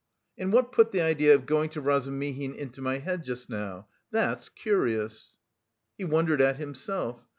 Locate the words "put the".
0.71-1.01